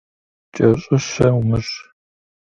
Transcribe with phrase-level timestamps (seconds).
[0.55, 1.77] Кӏэщӏыщэ умыщӏ.